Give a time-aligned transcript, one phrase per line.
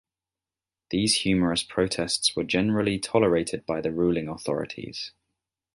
[0.89, 5.11] These humorous protests were generally tolerated by the ruling authorities.